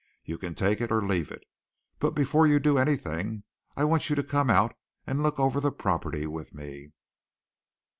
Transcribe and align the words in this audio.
You 0.25 0.39
can 0.39 0.55
take 0.55 0.81
it 0.81 0.91
or 0.91 1.05
leave 1.05 1.29
it, 1.29 1.43
but 1.99 2.15
before 2.15 2.47
you 2.47 2.59
do 2.59 2.79
anything, 2.79 3.43
I 3.77 3.83
want 3.83 4.09
you 4.09 4.15
to 4.15 4.23
come 4.23 4.49
out 4.49 4.75
and 5.05 5.21
look 5.21 5.39
over 5.39 5.59
the 5.59 5.71
property 5.71 6.25
with 6.25 6.55
me." 6.55 6.91